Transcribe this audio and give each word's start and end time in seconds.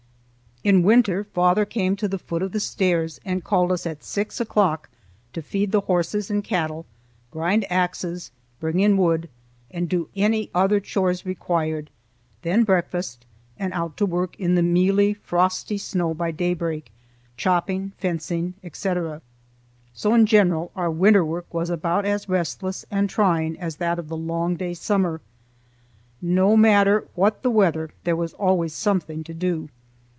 In 0.63 0.83
winter 0.83 1.23
father 1.23 1.65
came 1.65 1.95
to 1.95 2.07
the 2.07 2.19
foot 2.19 2.43
of 2.43 2.51
the 2.51 2.59
stairs 2.59 3.19
and 3.25 3.43
called 3.43 3.71
us 3.71 3.87
at 3.87 4.03
six 4.03 4.39
o'clock 4.39 4.89
to 5.33 5.41
feed 5.41 5.71
the 5.71 5.81
horses 5.81 6.29
and 6.29 6.43
cattle, 6.43 6.85
grind 7.31 7.65
axes, 7.71 8.29
bring 8.59 8.79
in 8.79 8.95
wood, 8.95 9.27
and 9.71 9.89
do 9.89 10.09
any 10.15 10.51
other 10.53 10.79
chores 10.79 11.25
required, 11.25 11.89
then 12.43 12.63
breakfast, 12.63 13.25
and 13.57 13.73
out 13.73 13.97
to 13.97 14.05
work 14.05 14.39
in 14.39 14.53
the 14.53 14.61
mealy, 14.61 15.15
frosty 15.15 15.79
snow 15.79 16.13
by 16.13 16.29
daybreak, 16.29 16.91
chopping, 17.37 17.93
fencing, 17.97 18.53
etc. 18.63 19.23
So 19.95 20.13
in 20.13 20.27
general 20.27 20.71
our 20.75 20.91
winter 20.91 21.25
work 21.25 21.51
was 21.51 21.71
about 21.71 22.05
as 22.05 22.29
restless 22.29 22.85
and 22.91 23.09
trying 23.09 23.59
as 23.59 23.77
that 23.77 23.97
of 23.97 24.09
the 24.09 24.15
long 24.15 24.57
day 24.57 24.75
summer. 24.75 25.21
No 26.21 26.55
matter 26.55 27.07
what 27.15 27.41
the 27.41 27.49
weather, 27.49 27.89
there 28.03 28.15
was 28.15 28.33
always 28.33 28.73
something 28.75 29.23
to 29.23 29.33
do. 29.33 29.67